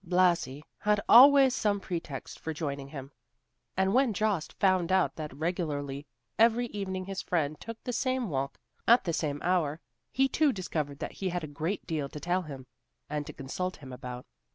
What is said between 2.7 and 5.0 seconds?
him, and when Jost found